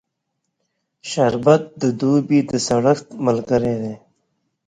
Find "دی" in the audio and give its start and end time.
3.81-3.95